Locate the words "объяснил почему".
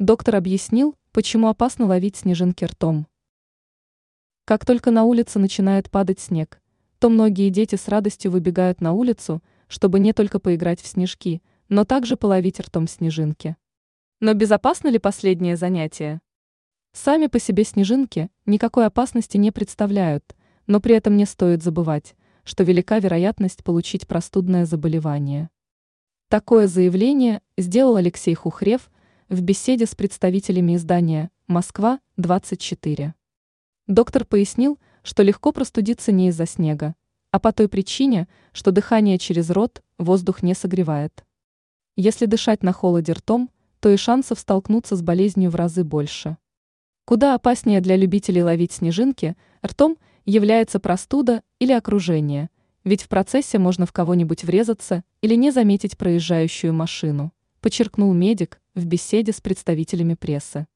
0.34-1.46